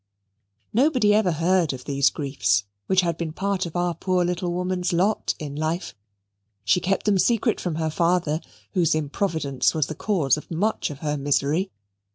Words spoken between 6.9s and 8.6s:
them secret from her father,